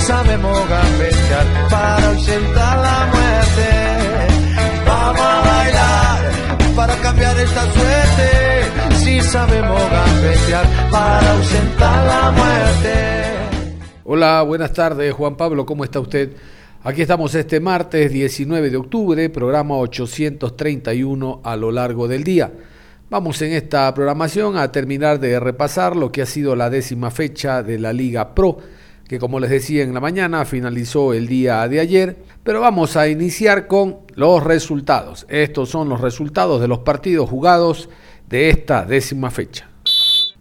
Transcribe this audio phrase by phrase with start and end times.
[0.00, 3.68] Sabemos gambetear para ausentar la muerte.
[4.86, 8.96] Vamos a bailar para cambiar esta suerte.
[8.96, 12.94] Si sabemos gambetear para ausentar la muerte.
[14.04, 16.32] Hola, buenas tardes, Juan Pablo, ¿cómo está usted?
[16.82, 22.50] Aquí estamos este martes 19 de octubre, programa 831 a lo largo del día.
[23.10, 27.62] Vamos en esta programación a terminar de repasar lo que ha sido la décima fecha
[27.62, 28.58] de la Liga Pro
[29.10, 33.08] que como les decía en la mañana finalizó el día de ayer, pero vamos a
[33.08, 35.26] iniciar con los resultados.
[35.28, 37.88] Estos son los resultados de los partidos jugados
[38.28, 39.68] de esta décima fecha.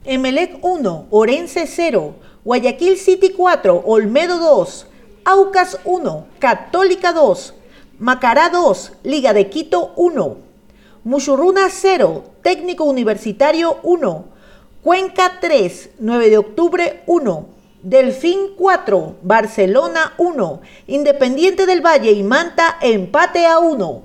[0.05, 2.13] Emelec 1, Orense 0,
[2.45, 4.85] Guayaquil City 4, Olmedo 2,
[5.25, 7.55] Aucas 1, Católica 2,
[7.97, 10.37] Macará 2, Liga de Quito 1,
[11.05, 14.25] Muchurruna 0, Técnico Universitario 1,
[14.83, 22.75] Cuenca 3, 9 de octubre 1, Delfín 4, Barcelona 1, Independiente del Valle y Manta
[22.81, 24.01] empate a 1.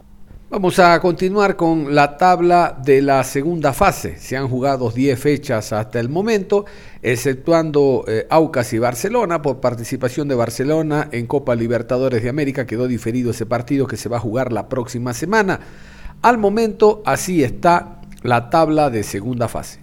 [0.48, 4.16] Vamos a continuar con la tabla de la segunda fase.
[4.20, 6.66] Se han jugado 10 fechas hasta el momento,
[7.02, 12.66] exceptuando eh, Aucas y Barcelona por participación de Barcelona en Copa Libertadores de América.
[12.66, 15.58] Quedó diferido ese partido que se va a jugar la próxima semana.
[16.22, 19.80] Al momento así está la tabla de segunda fase.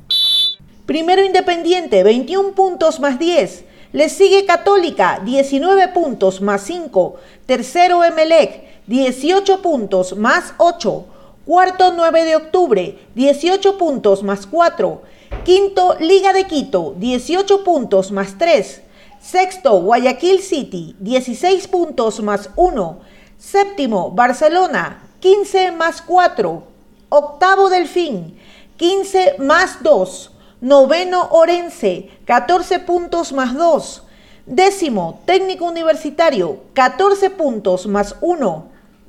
[0.85, 3.65] Primero Independiente, 21 puntos más 10.
[3.93, 7.15] Le sigue Católica, 19 puntos más 5.
[7.45, 11.05] Tercero Emelec, 18 puntos más 8.
[11.45, 15.01] Cuarto 9 de octubre, 18 puntos más 4.
[15.43, 18.81] Quinto Liga de Quito, 18 puntos más 3.
[19.21, 22.99] Sexto Guayaquil City, 16 puntos más 1.
[23.37, 26.63] Séptimo Barcelona, 15 más 4.
[27.09, 28.39] Octavo Delfín,
[28.77, 30.31] 15 más 2.
[30.61, 34.03] Noveno Orense, 14 puntos más 2.
[34.45, 38.65] Décimo Técnico Universitario, 14 puntos más 1.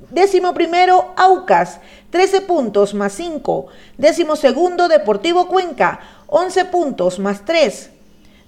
[0.09, 3.67] Décimo primero Aucas, 13 puntos más 5.
[3.99, 7.91] Décimo segundo Deportivo Cuenca, 11 puntos más 3.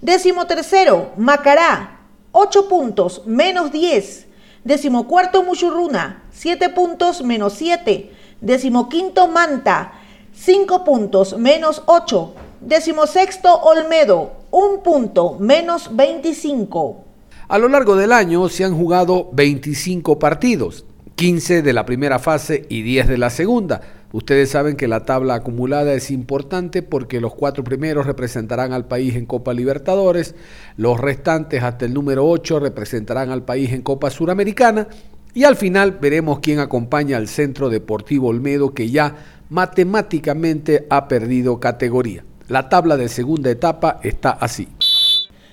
[0.02, 2.00] Décimo tercero Macará,
[2.32, 4.26] 8 puntos menos 10.
[4.64, 8.12] Décimo cuarto Muchurruna, 7 puntos menos 7.
[8.40, 9.92] Décimo quinto Manta,
[10.34, 12.45] 5 puntos menos 8.
[12.66, 17.04] Decimosexto Olmedo, un punto, menos 25.
[17.46, 20.84] A lo largo del año se han jugado 25 partidos,
[21.14, 23.82] 15 de la primera fase y 10 de la segunda.
[24.10, 29.14] Ustedes saben que la tabla acumulada es importante porque los cuatro primeros representarán al país
[29.14, 30.34] en Copa Libertadores,
[30.76, 34.88] los restantes hasta el número 8 representarán al país en Copa Suramericana
[35.34, 39.14] y al final veremos quién acompaña al Centro Deportivo Olmedo que ya
[39.50, 42.24] matemáticamente ha perdido categoría.
[42.48, 44.68] La tabla de segunda etapa está así.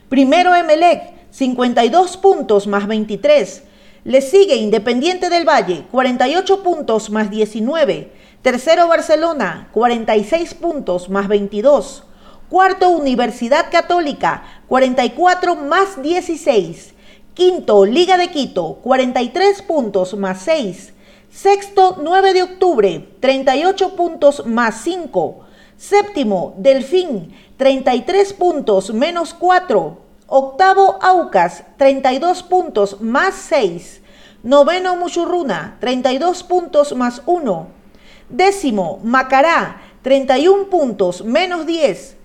[0.09, 3.64] Primero Emelec, 52 puntos más 23.
[4.04, 8.12] Le sigue Independiente del Valle, 48 puntos más 19.
[8.44, 12.04] Tercero Barcelona, 46 puntos más 22.
[12.48, 16.94] Cuarto Universidad Católica, 44 más 16.
[17.34, 20.94] Quinto Liga de Quito, 43 puntos más 6.
[21.31, 25.43] Sexto 9 de octubre, 38 puntos más 5.
[25.78, 29.97] Séptimo, Delfín, 33 puntos menos 4.
[30.28, 34.01] Octavo, Aucas, 32 puntos más 6.
[34.44, 37.68] Noveno, Muchurruna, 32 puntos más 1.
[38.30, 42.18] Décimo, Macará, 31 puntos menos 10.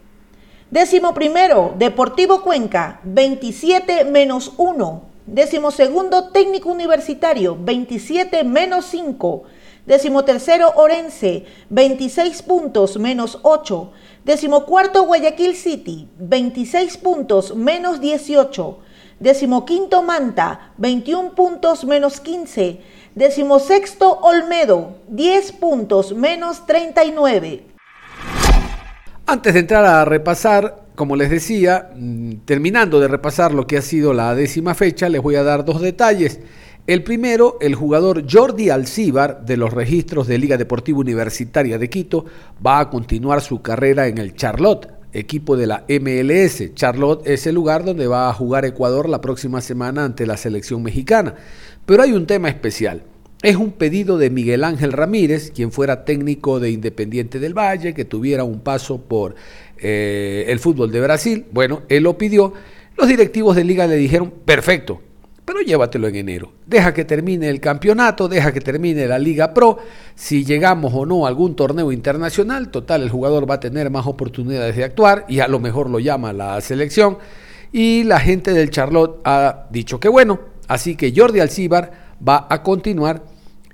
[0.71, 5.03] Décimo primero, Deportivo Cuenca, 27 menos 1.
[5.27, 9.45] Décimo segundo, Técnico Universitario, 27 menos 5.
[9.89, 13.91] Décimo tercero, Orense, 26 puntos menos 8.
[14.23, 18.81] Décimo cuarto, Guayaquil City, 26 puntos menos 18.
[19.19, 22.83] Décimo quinto, Manta, 21 puntos menos 15.
[23.15, 27.65] Décimo sexto, Olmedo, 10 puntos menos 39.
[29.25, 33.83] Antes de entrar a repasar, como les decía, mm, terminando de repasar lo que ha
[33.83, 36.41] sido la décima fecha, les voy a dar dos detalles.
[36.89, 42.25] El primero, el jugador Jordi Alcíbar de los registros de Liga Deportiva Universitaria de Quito
[42.67, 46.73] va a continuar su carrera en el Charlotte, equipo de la MLS.
[46.73, 50.83] Charlotte es el lugar donde va a jugar Ecuador la próxima semana ante la selección
[50.83, 51.35] mexicana.
[51.85, 53.03] Pero hay un tema especial.
[53.43, 58.07] Es un pedido de Miguel Ángel Ramírez, quien fuera técnico de Independiente del Valle, que
[58.07, 59.35] tuviera un paso por
[59.77, 61.45] eh, el fútbol de Brasil.
[61.53, 62.55] Bueno, él lo pidió.
[62.97, 65.03] Los directivos de liga le dijeron, perfecto,
[65.49, 66.53] pero llévatelo en enero.
[66.67, 69.79] Deja que termine el campeonato, deja que termine la Liga Pro.
[70.15, 74.07] Si llegamos o no a algún torneo internacional, total, el jugador va a tener más
[74.07, 77.17] oportunidades de actuar y a lo mejor lo llama la selección.
[77.73, 81.93] Y la gente del Charlotte ha dicho que bueno, así que Jordi Alcíbar
[82.29, 83.25] va a continuar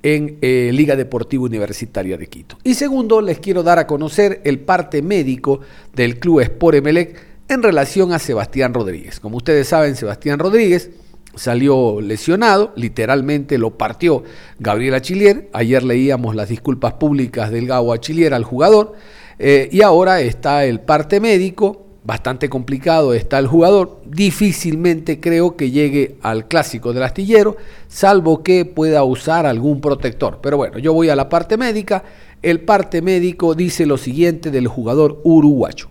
[0.00, 2.56] en eh, Liga Deportiva Universitaria de Quito.
[2.62, 5.58] Y segundo, les quiero dar a conocer el parte médico
[5.92, 9.18] del Club Sport Emelec en relación a Sebastián Rodríguez.
[9.18, 10.88] Como ustedes saben, Sebastián Rodríguez
[11.36, 14.22] salió lesionado, literalmente lo partió
[14.58, 15.48] Gabriel Achillier.
[15.52, 18.94] Ayer leíamos las disculpas públicas del Gabo Achillier al jugador.
[19.38, 24.00] Eh, y ahora está el parte médico bastante complicado está el jugador.
[24.04, 27.56] Difícilmente creo que llegue al clásico del astillero,
[27.88, 30.38] salvo que pueda usar algún protector.
[30.42, 32.04] Pero bueno, yo voy a la parte médica.
[32.42, 35.88] El parte médico dice lo siguiente del jugador uruguayo.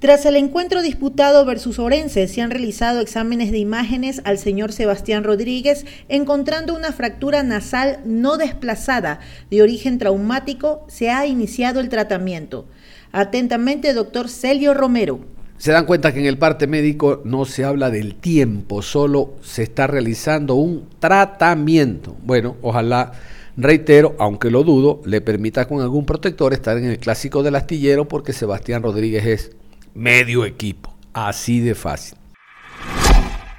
[0.00, 5.24] Tras el encuentro disputado versus Orense, se han realizado exámenes de imágenes al señor Sebastián
[5.24, 9.18] Rodríguez, encontrando una fractura nasal no desplazada
[9.50, 10.86] de origen traumático.
[10.86, 12.68] Se ha iniciado el tratamiento.
[13.10, 15.18] Atentamente, doctor Celio Romero.
[15.56, 19.64] Se dan cuenta que en el parte médico no se habla del tiempo, solo se
[19.64, 22.14] está realizando un tratamiento.
[22.22, 23.14] Bueno, ojalá,
[23.56, 28.06] reitero, aunque lo dudo, le permita con algún protector estar en el clásico del astillero
[28.06, 29.57] porque Sebastián Rodríguez es
[29.98, 30.94] medio equipo.
[31.12, 32.16] Así de fácil.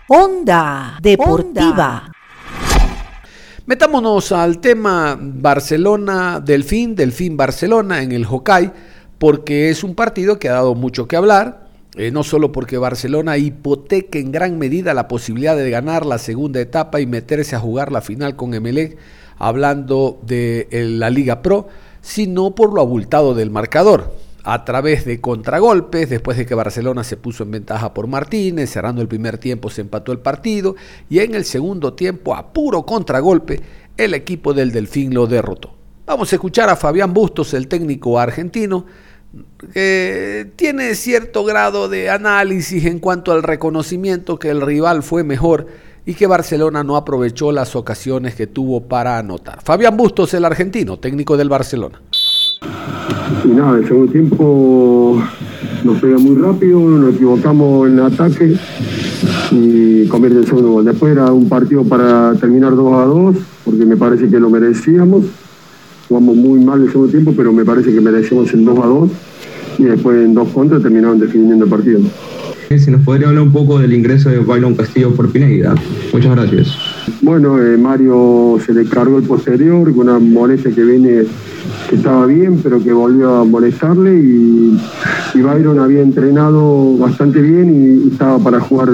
[0.07, 2.11] Onda Deportiva.
[3.65, 8.73] Metámonos al tema Barcelona Delfín, Delfín Barcelona en el Hokkaido
[9.19, 13.37] porque es un partido que ha dado mucho que hablar, eh, no solo porque Barcelona
[13.37, 17.91] hipoteca en gran medida la posibilidad de ganar la segunda etapa y meterse a jugar
[17.91, 18.97] la final con Emelec,
[19.37, 21.67] hablando de eh, la Liga Pro,
[22.01, 24.28] sino por lo abultado del marcador.
[24.51, 28.99] A través de contragolpes, después de que Barcelona se puso en ventaja por Martínez, cerrando
[28.99, 30.75] el primer tiempo se empató el partido
[31.07, 33.61] y en el segundo tiempo, a puro contragolpe,
[33.95, 35.75] el equipo del Delfín lo derrotó.
[36.07, 38.87] Vamos a escuchar a Fabián Bustos, el técnico argentino,
[39.71, 45.67] que tiene cierto grado de análisis en cuanto al reconocimiento que el rival fue mejor
[46.07, 49.61] y que Barcelona no aprovechó las ocasiones que tuvo para anotar.
[49.61, 52.01] Fabián Bustos, el argentino, técnico del Barcelona.
[53.45, 55.21] Y nada, el segundo tiempo
[55.83, 58.55] nos pega muy rápido, nos equivocamos en el ataque
[59.51, 60.85] y convierte el segundo gol.
[60.85, 63.35] Después era un partido para terminar 2 a 2,
[63.65, 65.25] porque me parece que lo merecíamos
[66.09, 69.09] jugamos muy mal el segundo tiempo, pero me parece que merecemos el 2 a 2
[69.77, 71.99] y después en dos contras terminaron definiendo el partido.
[72.77, 75.73] Si nos podría hablar un poco del ingreso de Bailón Castillo por Pineda.
[76.13, 76.77] Muchas gracias.
[77.19, 81.23] Bueno, eh, Mario se le cargó el posterior con una molestia que viene,
[81.89, 84.79] que estaba bien, pero que volvió a molestarle y,
[85.33, 88.89] y Byron había entrenado bastante bien y, estaba para jugar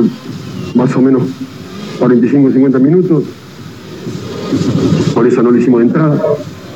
[0.74, 1.24] más o menos
[2.00, 3.26] 45 50 minutos.
[5.14, 6.22] Por eso no lo hicimos entrada.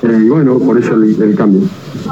[0.01, 1.61] Eh, y bueno, por eso el, cambio.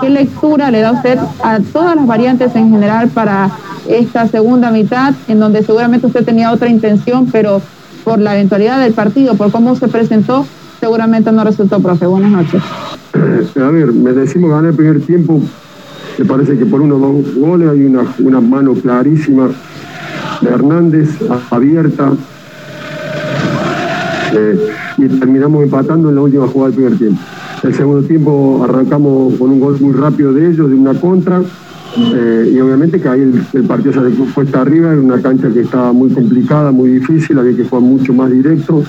[0.02, 3.50] ¿Qué lectura le da usted a todas las variantes en general para
[3.88, 7.62] esta segunda mitad, en donde seguramente usted tenía otra intención, pero
[8.04, 10.46] por la eventualidad del partido, por cómo se presentó,
[10.80, 12.06] seguramente no resultó, profe?
[12.06, 12.62] Buenas noches.
[13.14, 15.42] Eh, a ver, me decimos ganar el primer tiempo,
[16.18, 19.50] me parece que por uno o dos goles hay una, una mano clarísima
[20.42, 21.10] de Hernández,
[21.50, 22.12] abierta,
[24.34, 27.22] eh, y terminamos empatando en la última jugada del primer tiempo.
[27.64, 31.42] El segundo tiempo arrancamos con un gol muy rápido de ellos, de una contra,
[31.98, 33.22] eh, y obviamente que ahí
[33.54, 37.56] el, partido se cuesta arriba, en una cancha que estaba muy complicada, muy difícil, había
[37.56, 38.84] que jugar mucho más directo,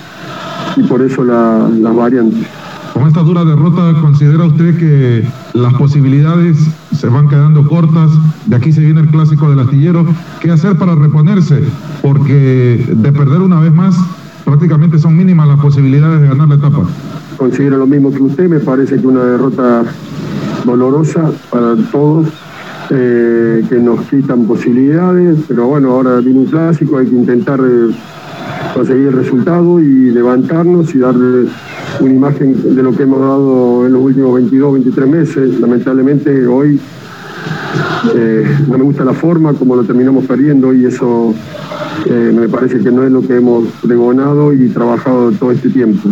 [0.76, 2.46] y por eso las variantes.
[2.92, 6.58] Con esta dura derrota, ¿considera usted que las posibilidades
[6.92, 8.10] se van quedando cortas?
[8.46, 10.04] De aquí se viene el clásico del astillero.
[10.40, 11.62] ¿Qué hacer para reponerse?
[12.02, 13.94] Porque de perder una vez más,
[14.44, 16.80] prácticamente son mínimas las posibilidades de ganar la etapa
[17.38, 19.84] considero lo mismo que usted, me parece que una derrota
[20.64, 22.26] dolorosa para todos,
[22.90, 27.94] eh, que nos quitan posibilidades, pero bueno, ahora viene un clásico, hay que intentar eh,
[28.74, 31.48] conseguir el resultado y levantarnos y darle
[32.00, 35.60] una imagen de lo que hemos dado en los últimos 22, 23 meses.
[35.60, 36.80] Lamentablemente hoy
[38.14, 41.34] eh, no me gusta la forma como lo terminamos perdiendo y eso
[42.08, 46.08] me parece que no es lo que hemos pregonado y trabajado todo este tiempo.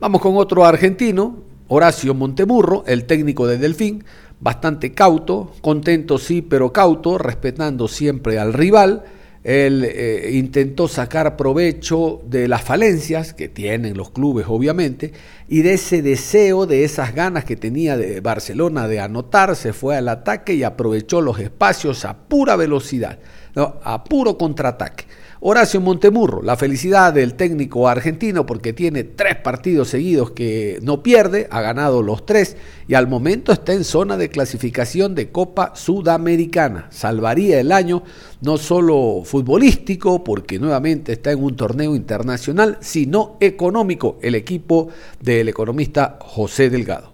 [0.00, 4.04] Vamos con otro argentino, Horacio Montemurro, el técnico de Delfín,
[4.38, 9.02] bastante cauto, contento sí, pero cauto, respetando siempre al rival.
[9.42, 15.12] Él eh, intentó sacar provecho de las falencias que tienen los clubes, obviamente,
[15.48, 19.96] y de ese deseo, de esas ganas que tenía de Barcelona de anotar, se fue
[19.96, 23.18] al ataque y aprovechó los espacios a pura velocidad,
[23.56, 25.06] a puro contraataque.
[25.40, 31.46] Horacio Montemurro, la felicidad del técnico argentino porque tiene tres partidos seguidos que no pierde,
[31.52, 32.56] ha ganado los tres
[32.88, 36.86] y al momento está en zona de clasificación de Copa Sudamericana.
[36.90, 38.02] Salvaría el año
[38.42, 44.88] no solo futbolístico porque nuevamente está en un torneo internacional, sino económico, el equipo
[45.22, 47.12] del economista José Delgado.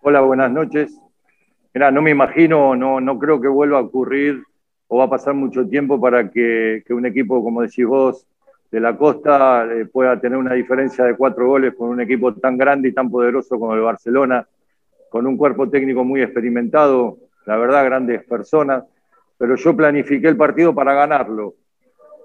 [0.00, 0.90] Hola, buenas noches.
[1.74, 4.42] Mira, no me imagino, no, no creo que vuelva a ocurrir
[4.88, 8.26] o va a pasar mucho tiempo para que, un equipo, como decís vos,
[8.70, 12.56] de la costa eh, pueda tener una diferencia de cuatro goles con un equipo tan
[12.56, 14.46] grande y tan poderoso como el Barcelona,
[15.08, 18.84] con un cuerpo técnico muy experimentado, la verdad, grandes personas,
[19.38, 21.54] pero yo planifiqué el partido para ganarlo.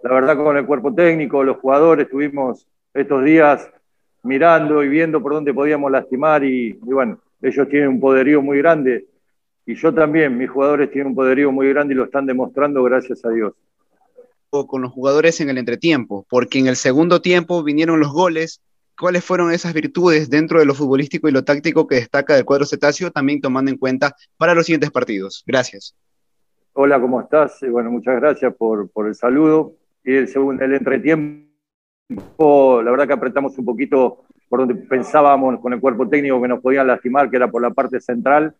[0.03, 3.69] La verdad, con el cuerpo técnico, los jugadores, estuvimos estos días
[4.23, 8.57] mirando y viendo por dónde podíamos lastimar y, y bueno, ellos tienen un poderío muy
[8.57, 9.05] grande
[9.65, 13.23] y yo también, mis jugadores tienen un poderío muy grande y lo están demostrando, gracias
[13.25, 13.53] a Dios.
[14.49, 18.61] Con los jugadores en el entretiempo, porque en el segundo tiempo vinieron los goles.
[18.99, 22.65] ¿Cuáles fueron esas virtudes dentro de lo futbolístico y lo táctico que destaca del cuadro
[22.65, 25.43] cetáceo, también tomando en cuenta para los siguientes partidos?
[25.47, 25.95] Gracias.
[26.73, 27.59] Hola, ¿cómo estás?
[27.69, 29.73] Bueno, muchas gracias por, por el saludo.
[30.03, 31.47] Y el, segundo, el entretiempo,
[32.83, 36.61] la verdad que apretamos un poquito por donde pensábamos con el cuerpo técnico que nos
[36.61, 38.53] podían lastimar, que era por la parte central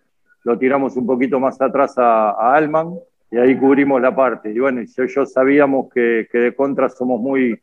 [0.44, 2.96] lo tiramos un poquito más atrás a, a Alman
[3.30, 4.52] y ahí cubrimos la parte.
[4.52, 7.60] Y bueno, yo sabíamos que, que, de contra somos muy,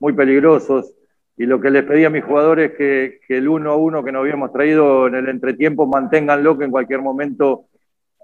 [0.00, 0.94] muy peligrosos
[1.36, 4.02] y lo que les pedí a mis jugadores es que, que el uno a uno
[4.02, 7.66] que nos habíamos traído en el entretiempo manténganlo, que en cualquier momento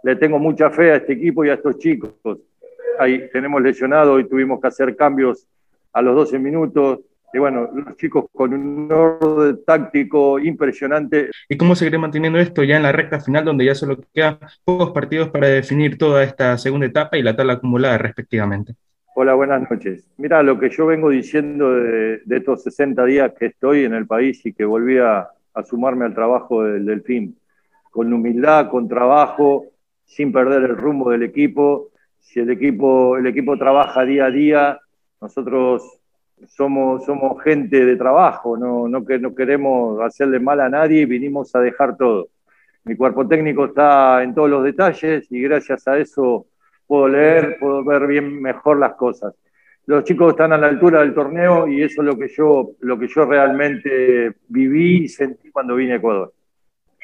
[0.03, 2.15] le tengo mucha fe a este equipo y a estos chicos.
[2.99, 5.47] Ahí tenemos lesionado y tuvimos que hacer cambios
[5.93, 7.01] a los 12 minutos
[7.33, 11.31] y bueno, los chicos con un orden táctico impresionante.
[11.49, 14.93] ¿Y cómo seguiré manteniendo esto ya en la recta final, donde ya solo quedan pocos
[14.93, 18.75] partidos para definir toda esta segunda etapa y la tabla acumulada respectivamente?
[19.15, 20.09] Hola, buenas noches.
[20.17, 24.47] Mira, lo que yo vengo diciendo de, estos 60 días que estoy en el país
[24.47, 25.29] y que volví a,
[25.65, 27.37] sumarme al trabajo del Delfín,
[27.91, 29.67] con humildad, con trabajo,
[30.05, 31.91] sin perder el rumbo del equipo.
[32.21, 34.81] Si el equipo, el equipo trabaja día a día,
[35.21, 35.98] nosotros
[36.47, 41.07] somos, somos gente de trabajo, no, no, que, no queremos hacerle mal a nadie y
[41.07, 42.29] vinimos a dejar todo.
[42.85, 46.47] Mi cuerpo técnico está en todos los detalles y gracias a eso
[46.87, 49.35] puedo leer, puedo ver bien mejor las cosas.
[49.87, 52.99] Los chicos están a la altura del torneo y eso es lo que yo, lo
[52.99, 56.33] que yo realmente viví y sentí cuando vine a Ecuador.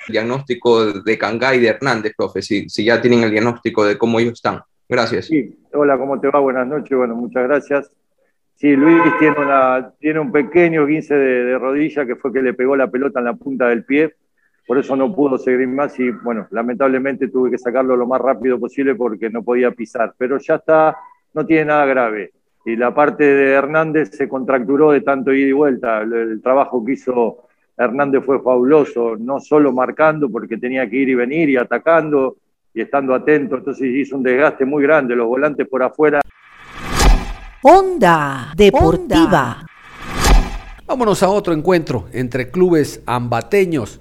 [0.09, 4.21] Diagnóstico de Cangá y de Hernández, profe, si, si ya tienen el diagnóstico de cómo
[4.21, 4.61] ellos están.
[4.88, 5.26] Gracias.
[5.26, 6.41] Sí, hola, ¿cómo te va?
[6.41, 6.97] Buenas noches.
[6.97, 7.91] Bueno, muchas gracias.
[8.57, 12.87] Sí, Luis tiene, una, un pequeño 15 de, rodilla que fue que le pegó la
[12.89, 14.15] pelota en la punta del pie,
[14.67, 18.59] por eso no pudo seguir más y bueno, lamentablemente tuve que sacarlo lo más rápido
[18.59, 20.97] posible porque no podía pisar, pero ya está,
[21.35, 22.33] no tiene nada grave.
[22.65, 26.83] Y la parte de Hernández se contracturó de tanto ida y vuelta, el, el trabajo
[26.85, 31.57] que hizo Hernández fue fabuloso, no solo marcando porque tenía que ir y venir y
[31.57, 32.37] atacando
[32.73, 36.21] y estando atento, entonces hizo un desgaste muy grande, los volantes por afuera
[37.66, 39.64] Onda Deportiva.
[40.87, 44.00] Vámonos a otro encuentro entre clubes ambateños.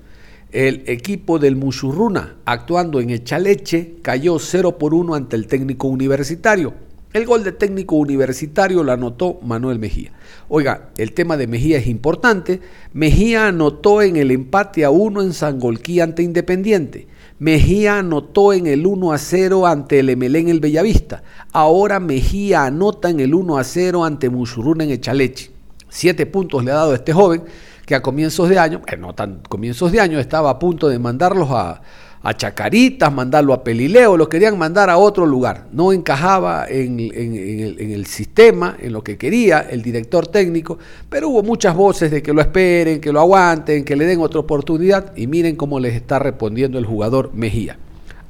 [0.51, 6.73] El equipo del Musurruna, actuando en Echaleche, cayó 0 por 1 ante el técnico universitario.
[7.13, 10.11] El gol de técnico universitario lo anotó Manuel Mejía.
[10.49, 12.59] Oiga, el tema de Mejía es importante.
[12.91, 17.07] Mejía anotó en el empate a 1 en Sangolquí ante Independiente.
[17.39, 21.23] Mejía anotó en el 1 a 0 ante el Emelé en el Bellavista.
[21.51, 25.51] Ahora Mejía anota en el 1 a 0 ante Musuruna en Echaleche.
[25.89, 27.43] Siete puntos le ha dado a este joven
[27.85, 30.99] que a comienzos de año, bueno, no tan comienzos de año, estaba a punto de
[30.99, 31.81] mandarlos a,
[32.25, 35.67] a Chacaritas, mandarlo a Pelileo, lo querían mandar a otro lugar.
[35.73, 41.75] No encajaba en, el, sistema, en lo que quería el director técnico, pero hubo muchas
[41.75, 45.57] voces de que lo esperen, que lo aguanten, que le den otra oportunidad y miren
[45.57, 47.77] cómo les está respondiendo el jugador Mejía.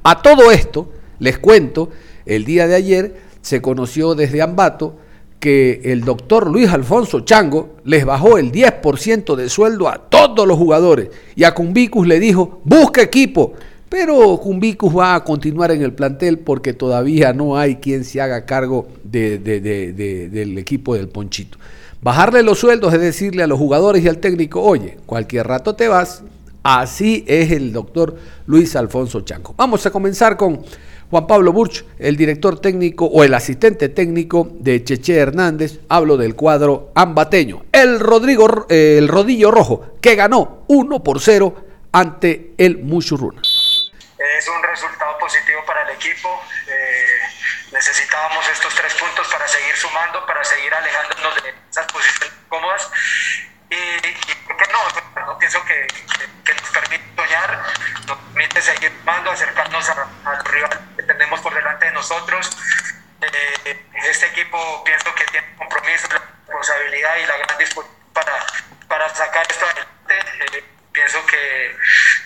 [0.02, 1.90] A todo esto, les cuento,
[2.26, 4.96] el día de ayer se conoció desde Ambato
[5.38, 10.58] que el doctor Luis Alfonso Chango les bajó el 10% de sueldo a todos los
[10.58, 13.52] jugadores y a Cumbicus le dijo, busca equipo
[13.96, 18.44] pero Cumbicus va a continuar en el plantel porque todavía no hay quien se haga
[18.44, 21.58] cargo de, de, de, del equipo del Ponchito.
[22.02, 25.86] Bajarle los sueldos es decirle a los jugadores y al técnico, oye, cualquier rato te
[25.86, 26.24] vas.
[26.64, 28.16] Así es el doctor
[28.48, 29.54] Luis Alfonso Chanco.
[29.56, 30.62] Vamos a comenzar con
[31.08, 35.78] Juan Pablo Burch, el director técnico o el asistente técnico de Cheche Hernández.
[35.88, 37.62] Hablo del cuadro ambateño.
[37.70, 41.54] El, Rodrigo, eh, el Rodillo Rojo, que ganó 1 por 0
[41.92, 43.40] ante el Muchurruna.
[44.36, 46.42] Es un resultado positivo para el equipo.
[46.66, 47.20] Eh,
[47.70, 52.90] necesitábamos estos tres puntos para seguir sumando, para seguir alejándonos de esas posiciones cómodas.
[53.70, 55.26] Y, y ¿por qué no?
[55.26, 57.62] no pienso que, que, que, nos permite soñar,
[58.06, 62.50] nos permite seguir sumando, acercarnos al rival que tenemos por delante de nosotros.
[63.20, 68.46] Eh, este equipo pienso que tiene compromiso, la responsabilidad y la gran disposición para,
[68.88, 70.18] para sacar esto adelante.
[70.56, 71.76] Eh, pienso que,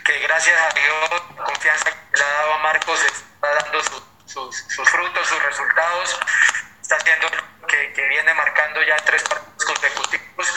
[0.05, 4.03] que, gracias a Dios, la confianza que le ha dado a Marcos está dando su,
[4.27, 6.21] sus, sus, frutos, sus resultados,
[6.81, 7.29] está haciendo
[7.67, 10.55] que, que viene marcando ya tres partidos consecutivos.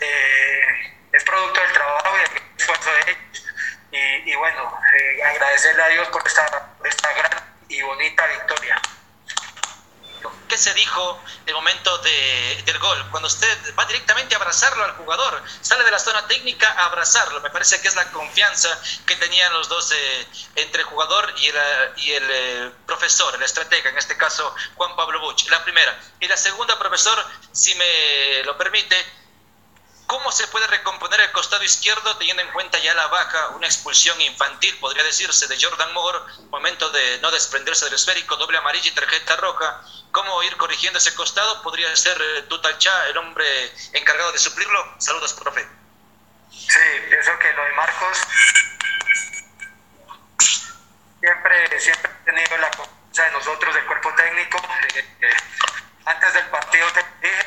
[0.00, 3.46] Eh, es producto del trabajo y del esfuerzo de ellos.
[3.90, 8.80] Y, y bueno, eh, agradecerle a Dios por esta, esta gran y bonita victoria.
[10.54, 13.10] ¿Qué se dijo el momento de, del gol?
[13.10, 17.40] Cuando usted va directamente a abrazarlo al jugador, sale de la zona técnica a abrazarlo.
[17.40, 18.68] Me parece que es la confianza
[19.04, 21.56] que tenían los dos eh, entre el jugador y el,
[21.96, 25.44] y el eh, profesor, el estratega, en este caso Juan Pablo Buch.
[25.50, 26.00] La primera.
[26.20, 28.94] Y la segunda, profesor, si me lo permite,
[30.06, 34.20] ¿Cómo se puede recomponer el costado izquierdo teniendo en cuenta ya la baja, una expulsión
[34.20, 36.18] infantil, podría decirse, de Jordan Moore,
[36.50, 39.82] momento de no desprenderse del esférico, doble amarilla y tarjeta roja?
[40.12, 41.62] ¿Cómo ir corrigiendo ese costado?
[41.62, 43.46] ¿Podría ser eh, Tutalcha el hombre
[43.92, 44.94] encargado de suplirlo?
[44.98, 45.66] Saludos, profe.
[46.50, 48.18] Sí, pienso que lo de Marcos
[51.20, 54.58] siempre, siempre he tenido la confianza de nosotros, del cuerpo técnico.
[54.94, 55.36] Eh,
[56.04, 57.44] antes del partido te dije,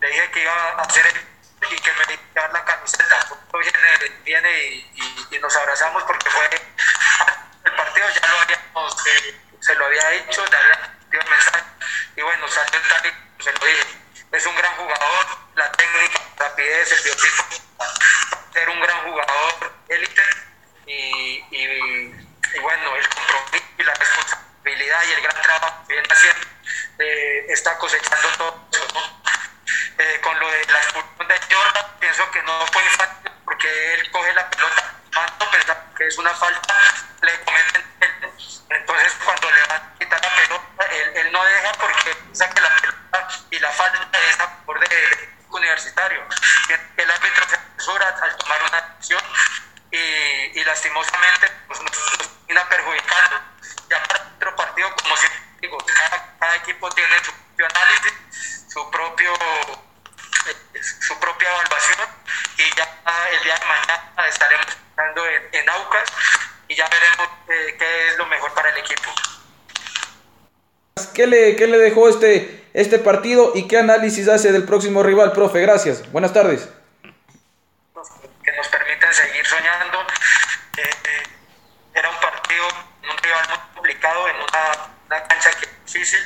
[0.00, 1.27] le dije que iba a hacer el
[1.70, 3.28] y que me llevar la camiseta.
[3.52, 4.62] Viene, viene
[5.30, 6.50] y, nos abrazamos porque fue
[7.64, 11.64] el partido, ya lo habíamos, eh, se lo había dicho, le había dio el mensaje
[12.16, 13.86] y bueno, salió tal y se lo dije.
[14.32, 17.44] Es un gran jugador, la técnica, la rapidez, el biotipo,
[18.52, 20.22] ser un gran jugador élite
[20.86, 26.46] y, y, bueno, el compromiso y la responsabilidad y el gran trabajo que viene haciendo
[26.98, 29.17] eh, está cosechando todo eso, ¿no?
[29.98, 34.10] Eh, con lo de la expulsión de Jordan, pienso que no fue fácil porque él
[34.12, 34.94] coge la pelota,
[35.50, 36.74] pensando que es una falta,
[37.22, 38.32] le cometen él.
[38.70, 42.60] Entonces, cuando le van a quitar la pelota, él, él no deja porque piensa que
[42.60, 46.22] la pelota y la falta es a favor de, de universitario.
[46.96, 49.22] El árbitro se asesora al tomar una decisión
[49.90, 53.40] y, y lastimosamente pues, nos, nos termina perjudicando.
[53.90, 58.90] Ya para otro partido, como siempre digo, cada, cada equipo tiene su propio análisis, su
[58.90, 59.34] propio
[61.00, 62.08] su propia evaluación
[62.56, 62.88] y ya
[63.32, 66.10] el día de mañana estaremos estando en, en Aucas
[66.68, 69.12] y ya veremos eh, qué es lo mejor para el equipo.
[71.14, 75.32] ¿Qué le, qué le dejó este, este partido y qué análisis hace del próximo rival,
[75.32, 75.60] profe?
[75.60, 76.10] Gracias.
[76.12, 76.68] Buenas tardes.
[78.42, 79.98] Que nos permiten seguir soñando.
[80.76, 81.22] Eh,
[81.94, 82.66] era un partido,
[83.10, 86.20] un rival muy complicado en una, una cancha que es difícil.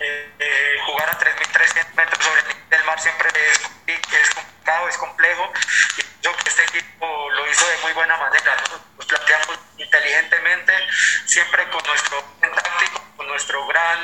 [0.00, 4.88] Eh, eh, jugar a 3.300 metros sobre el nivel del mar siempre es, es complicado,
[4.88, 5.52] es complejo.
[5.98, 8.56] Y yo que este equipo lo hizo de muy buena manera.
[8.70, 8.80] ¿no?
[8.96, 10.72] Nos planteamos inteligentemente,
[11.26, 13.98] siempre con nuestro táctico, con nuestro gran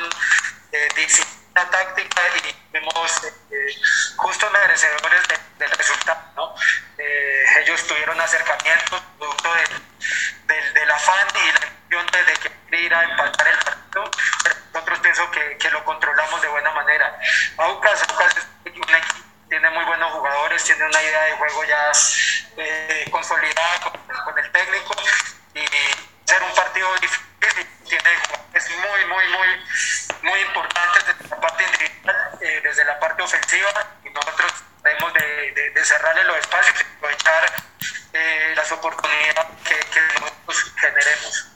[0.73, 3.81] eh, disciplina táctica y fuimos eh,
[4.17, 6.21] justo merecedores de, del resultado.
[6.37, 6.55] ¿no?
[6.99, 9.69] Eh, ellos tuvieron acercamientos producto del,
[10.47, 14.11] del, del afán y la intención de, de querer ir a empatar el partido,
[14.43, 17.19] pero nosotros pienso que, que lo controlamos de buena manera.
[17.59, 21.93] Aucas, Aucas es un equipo tiene muy buenos jugadores, tiene una idea de juego ya
[22.57, 23.93] eh, consolidada con,
[24.25, 24.95] con, el técnico
[25.55, 25.61] y
[26.29, 32.39] ser un partido difícil, tiene jugadores muy, muy, muy, muy importantes desde la parte individual,
[32.41, 33.69] eh, desde la parte ofensiva
[34.05, 37.43] y nosotros debemos de, cerrarle los espacios y aprovechar
[38.13, 41.47] eh, las oportunidades que, nosotros generemos.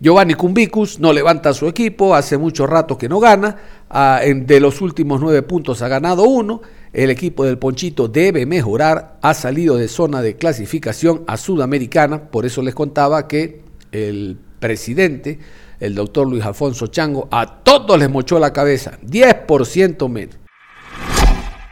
[0.00, 3.56] Giovanni Cumbicus no levanta su equipo, hace mucho rato que no gana,
[3.90, 6.60] ah, de los últimos nueve puntos ha ganado uno,
[6.92, 12.44] el equipo del Ponchito debe mejorar, ha salido de zona de clasificación a Sudamericana, por
[12.44, 15.38] eso les contaba que el presidente,
[15.80, 20.43] el doctor Luis Alfonso Chango, a todos les mochó la cabeza, 10% menos.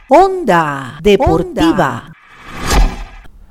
[0.09, 2.11] Onda Deportiva.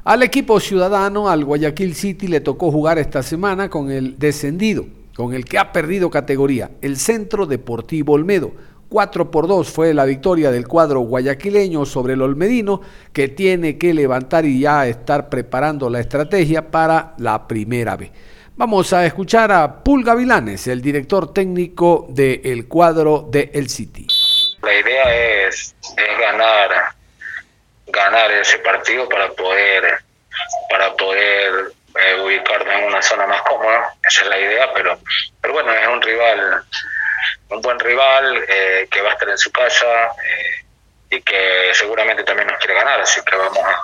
[0.04, 4.84] Al equipo ciudadano, al Guayaquil City, le tocó jugar esta semana con el descendido,
[5.16, 8.52] con el que ha perdido categoría, el Centro Deportivo Olmedo.
[8.90, 12.82] 4 por 2 fue la victoria del cuadro guayaquileño sobre el Olmedino,
[13.14, 18.10] que tiene que levantar y ya estar preparando la estrategia para la primera vez.
[18.54, 24.06] Vamos a escuchar a Pul Gavilanes, el director técnico del cuadro de El City.
[24.62, 25.74] La idea es,
[26.18, 26.94] ganar
[27.86, 29.98] ganar ese partido para poder
[30.70, 33.92] para poder eh, ubicarnos en una zona más cómoda.
[34.02, 34.98] Esa es la idea pero
[35.40, 36.64] pero bueno es un rival
[37.48, 40.64] un buen rival eh, que va a estar en su casa eh,
[41.10, 43.80] y que seguramente también nos quiere ganar así que vamos a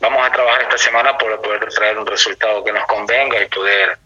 [0.00, 3.98] vamos a trabajar esta semana por poder traer un resultado que nos convenga y poder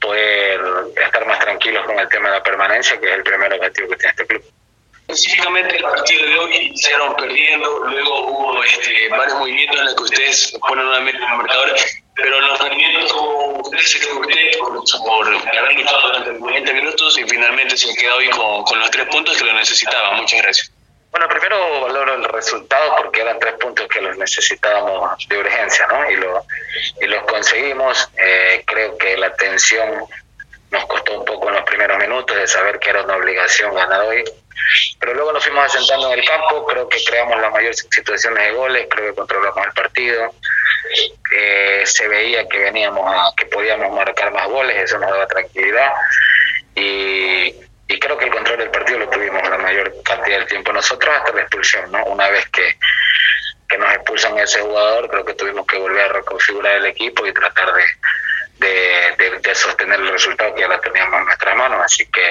[0.00, 0.60] poder
[0.96, 3.96] estar más tranquilos con el tema de la permanencia que es el primer objetivo que
[3.96, 4.61] tiene este club
[5.08, 10.02] Específicamente el partido de hoy iniciaron perdiendo, luego hubo este, varios movimientos en los que
[10.04, 11.74] ustedes ponen nuevamente el marcador,
[12.14, 13.12] pero los movimientos
[13.62, 18.62] ustedes se usted por, haber luchado durante 90 minutos y finalmente se queda hoy con,
[18.64, 20.12] con los tres puntos que lo necesitaba.
[20.12, 20.72] Muchas gracias.
[21.12, 26.10] Bueno, primero valoro el resultado porque eran tres puntos que los necesitábamos de urgencia, ¿no?
[26.10, 26.46] Y, lo,
[27.02, 28.08] y los conseguimos.
[28.16, 30.06] Eh, creo que la tensión
[30.70, 34.00] nos costó un poco en los primeros minutos de saber que era una obligación ganar
[34.00, 34.24] hoy.
[34.98, 38.52] Pero luego nos fuimos asentando en el campo, creo que creamos las mayores situaciones de
[38.52, 40.34] goles, creo que controlamos el partido.
[41.34, 45.92] Eh, se veía que veníamos a, que podíamos marcar más goles, eso nos daba tranquilidad.
[46.74, 47.54] Y,
[47.88, 51.14] y creo que el control del partido lo tuvimos la mayor cantidad del tiempo nosotros
[51.14, 52.04] hasta la expulsión, ¿no?
[52.04, 52.76] Una vez que,
[53.68, 57.32] que nos expulsan ese jugador, creo que tuvimos que volver a reconfigurar el equipo y
[57.32, 57.82] tratar de,
[58.62, 61.80] de, de, sostener el resultado que ya la teníamos en nuestras manos.
[61.84, 62.22] Así que,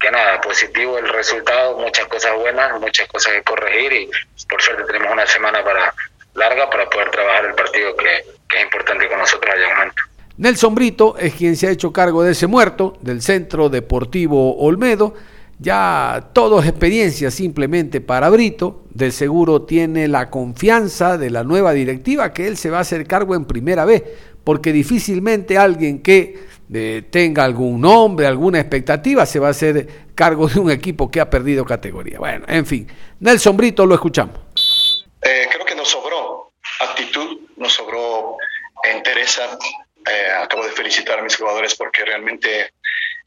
[0.00, 4.10] que nada, positivo el resultado, muchas cosas buenas, muchas cosas que corregir y
[4.48, 5.94] por suerte tenemos una semana para
[6.34, 10.02] larga para poder trabajar el partido que, que es importante con nosotros allá en momento.
[10.36, 15.14] Nelson Brito es quien se ha hecho cargo de ese muerto del Centro Deportivo Olmedo.
[15.60, 18.84] Ya todo es experiencia simplemente para Brito.
[18.90, 23.06] De seguro tiene la confianza de la nueva directiva que él se va a hacer
[23.06, 24.02] cargo en primera vez
[24.44, 30.48] porque difícilmente alguien que eh, tenga algún nombre, alguna expectativa, se va a hacer cargo
[30.48, 32.18] de un equipo que ha perdido categoría.
[32.18, 32.86] Bueno, en fin,
[33.20, 35.06] Nelson Brito lo escuchamos.
[35.22, 38.36] Eh, creo que nos sobró actitud, nos sobró
[38.82, 39.58] entereza.
[40.06, 42.74] Eh, acabo de felicitar a mis jugadores porque realmente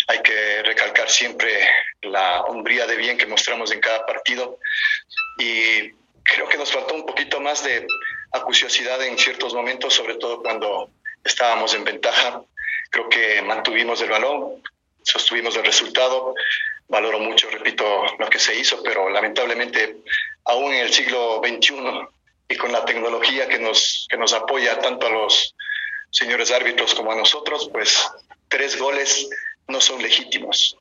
[0.07, 1.49] hay que recalcar siempre
[2.03, 4.59] la hombría de bien que mostramos en cada partido
[5.39, 5.91] y
[6.23, 7.85] creo que nos faltó un poquito más de
[8.31, 10.91] acuciosidad en ciertos momentos, sobre todo cuando
[11.23, 12.41] estábamos en ventaja.
[12.89, 14.63] Creo que mantuvimos el balón,
[15.03, 16.33] sostuvimos el resultado.
[16.87, 19.97] Valoro mucho, repito, lo que se hizo, pero lamentablemente
[20.45, 21.75] aún en el siglo XXI
[22.49, 25.53] y con la tecnología que nos, que nos apoya tanto a los
[26.11, 28.09] señores árbitros como a nosotros, pues
[28.47, 29.29] tres goles
[29.67, 30.77] no son legítimos.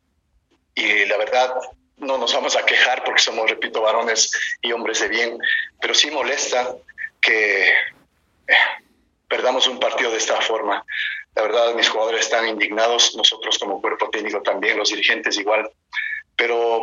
[0.75, 1.55] Y la verdad,
[1.97, 4.31] no nos vamos a quejar porque somos, repito, varones
[4.63, 5.39] y hombres de bien,
[5.81, 6.77] pero sí molesta
[7.21, 7.73] que
[9.29, 10.85] perdamos un partido de esta forma.
[11.35, 15.71] La verdad, mis jugadores están indignados, nosotros como cuerpo técnico también, los dirigentes igual,
[16.35, 16.83] pero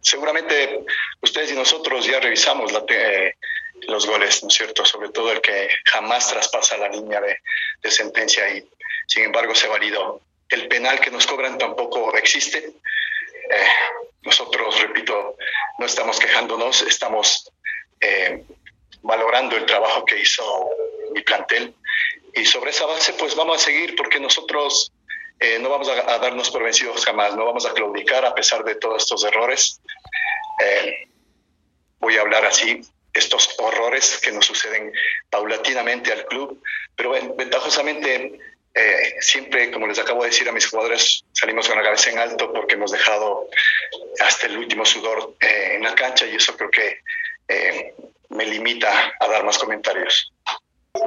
[0.00, 0.84] seguramente
[1.20, 3.34] ustedes y nosotros ya revisamos eh,
[3.88, 4.84] los goles, ¿no es cierto?
[4.84, 7.38] Sobre todo el que jamás traspasa la línea de,
[7.82, 8.68] de sentencia y
[9.06, 10.20] sin embargo se validó.
[10.48, 12.58] El penal que nos cobran tampoco existe.
[12.58, 13.68] Eh,
[14.22, 15.36] nosotros, repito,
[15.78, 17.50] no estamos quejándonos, estamos
[18.00, 18.44] eh,
[19.02, 20.70] valorando el trabajo que hizo
[21.12, 21.74] mi plantel.
[22.34, 24.92] Y sobre esa base, pues vamos a seguir porque nosotros
[25.40, 28.74] eh, no vamos a, darnos por vencidos jamás, no vamos a claudicar a pesar de
[28.74, 29.80] todos estos errores.
[30.62, 31.08] Eh,
[31.98, 32.82] voy a hablar así,
[33.14, 34.92] estos horrores que nos suceden
[35.30, 36.62] paulatinamente al club,
[36.94, 38.38] pero ventajosamente
[38.74, 42.18] eh, siempre, como les acabo de decir a mis jugadores, salimos con la cabeza en
[42.18, 43.48] alto porque hemos dejado
[44.20, 47.00] hasta el último sudor en la cancha y eso creo que
[48.30, 50.32] me limita a dar más comentarios.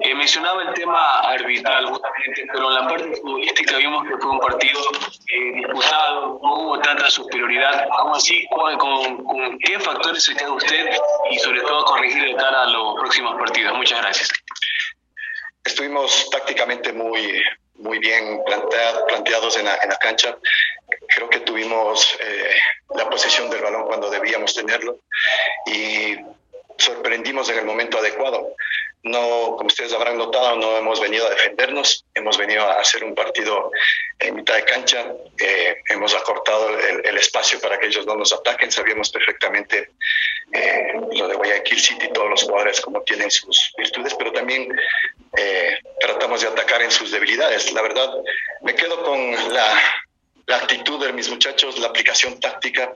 [0.02, 4.40] Eh, mencionaba el tema arbitral justamente, pero en la parte futbolística vimos que fue un
[4.40, 4.80] partido
[5.28, 7.86] eh, disputado, no hubo tanta superioridad.
[7.92, 8.78] Aún así, ¿con,
[9.26, 10.90] con, qué factores se queda usted
[11.32, 13.76] y sobre todo corregir de cara a los próximos partidos?
[13.76, 14.32] Muchas gracias.
[15.66, 17.44] Estuvimos tácticamente muy,
[17.76, 20.38] muy bien planteados en la, en la, cancha.
[21.16, 22.56] Creo que tuvimos eh,
[22.96, 25.00] la posesión del balón cuando debíamos tenerlo
[25.68, 26.18] y
[26.78, 28.56] sorprendimos en el momento adecuado.
[29.04, 33.14] No, como ustedes habrán notado, no hemos venido a defendernos, hemos venido a hacer un
[33.14, 33.70] partido
[34.20, 38.72] en mitad de cancha, eh, hemos acortado el, espacio para que ellos no nos ataquen,
[38.72, 39.90] sabíamos perfectamente
[40.54, 44.74] eh, lo de Guayaquil City, todos los jugadores como tienen sus virtudes, pero también
[45.38, 47.74] eh, tratamos de atacar en sus debilidades.
[47.74, 48.10] La verdad,
[48.62, 50.06] me quedo con la,
[50.46, 52.94] la actitud de mis muchachos, la aplicación táctica,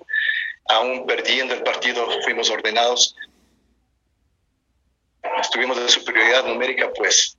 [0.69, 3.15] aún perdiendo el partido, fuimos ordenados,
[5.39, 7.38] estuvimos de superioridad numérica, pues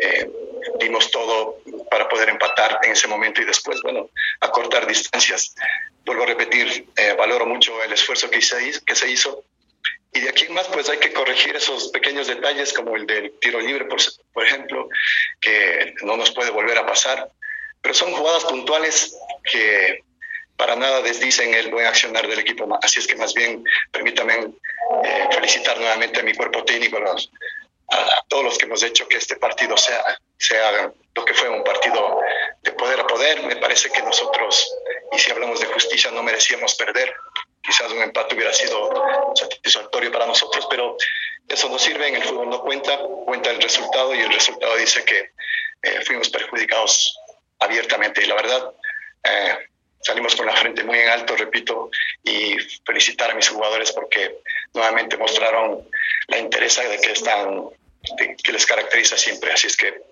[0.00, 0.30] eh,
[0.78, 1.58] dimos todo
[1.90, 5.54] para poder empatar en ese momento y después, bueno, acortar distancias.
[6.04, 9.44] Vuelvo a repetir, eh, valoro mucho el esfuerzo que se, hizo, que se hizo.
[10.12, 13.32] Y de aquí en más, pues hay que corregir esos pequeños detalles, como el del
[13.40, 14.00] tiro libre, por,
[14.32, 14.88] por ejemplo,
[15.40, 17.30] que no nos puede volver a pasar.
[17.82, 19.16] Pero son jugadas puntuales
[19.50, 20.04] que
[20.60, 22.68] para nada desdicen el buen accionar del equipo.
[22.82, 24.52] Así es que más bien permítanme
[25.04, 29.16] eh, felicitar nuevamente a mi cuerpo técnico, a, a, todos los que hemos hecho que
[29.16, 30.04] este partido sea,
[30.36, 32.20] sea lo que fue un partido
[32.62, 33.42] de poder a poder.
[33.44, 34.74] Me parece que nosotros,
[35.12, 37.10] y si hablamos de justicia, no merecíamos perder.
[37.62, 40.96] Quizás un empate hubiera sido satisfactorio para nosotros, pero
[41.48, 45.04] eso no sirve, en el fútbol no cuenta, cuenta el resultado y el resultado dice
[45.04, 45.32] que
[45.82, 47.18] eh, fuimos perjudicados
[47.60, 48.22] abiertamente.
[48.22, 48.72] Y la verdad,
[49.24, 49.58] eh,
[50.00, 51.90] salimos con la frente muy en alto, repito,
[52.24, 54.38] y felicitar a mis jugadores porque
[54.74, 55.88] nuevamente mostraron
[56.28, 57.68] la interés que están,
[58.42, 59.52] que les caracteriza siempre.
[59.52, 60.02] Así es que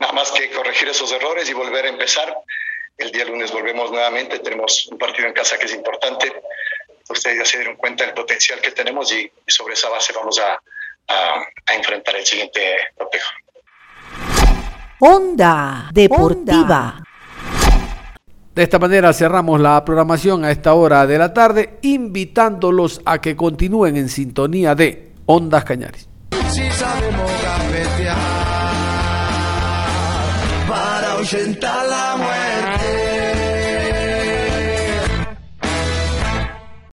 [0.00, 2.36] nada más que corregir esos errores y volver a empezar.
[2.98, 6.32] El día lunes volvemos nuevamente, tenemos un partido en casa que es importante.
[7.08, 10.60] Ustedes ya se dieron cuenta del potencial que tenemos y, sobre esa base vamos a,
[11.08, 13.32] a, a enfrentar el siguiente protejo.
[15.04, 17.02] Onda Deportiva.
[18.54, 23.34] De esta manera cerramos la programación a esta hora de la tarde, invitándolos a que
[23.34, 26.08] continúen en sintonía de Ondas Cañares.
[26.50, 28.16] Si sabemos gambetear
[30.68, 32.11] para ahuyentar la muerte.